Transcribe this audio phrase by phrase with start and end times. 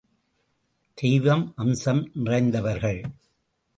[0.93, 1.37] தெய்வ
[1.55, 3.01] அம்சம் நிறைந்தவர்கள்.